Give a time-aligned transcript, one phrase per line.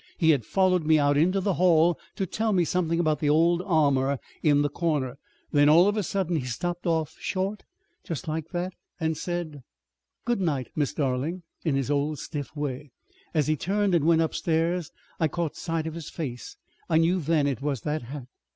[0.17, 3.61] He had followed me out into the hall to tell me something about the old
[3.63, 5.19] armor in the corner;
[5.51, 7.61] then, all of a sudden, he stopped off short,
[8.03, 9.61] just like that, and said,
[10.25, 12.89] 'Good night, Miss Darling,' in his old stiff way.
[13.35, 16.57] As he turned and went upstairs I caught sight of his face.
[16.89, 17.45] I knew then.
[17.45, 18.25] It was the hat.